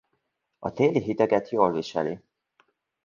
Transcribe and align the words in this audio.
A 0.59 0.71
téli 0.73 0.99
hideget 1.01 1.49
jól 1.49 1.71
viseli. 1.71 2.21